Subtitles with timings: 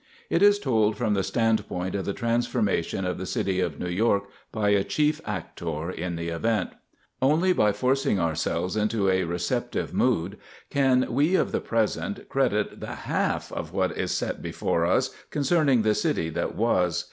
[0.31, 4.23] It is told from the standpoint of the transformation of the City of New York,
[4.51, 6.71] by a chief actor in the event._
[7.21, 10.39] _Only by forcing ourselves into a receptive mood
[10.71, 15.83] can we of the present credit the half of what is set before us concerning
[15.83, 16.99] The City That Was.